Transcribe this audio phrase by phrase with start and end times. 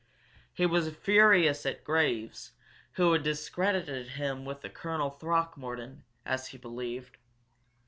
[0.51, 2.53] He was furious at Graves,
[2.93, 7.17] who had discredited him with Colonel Throckmorton, as he believed.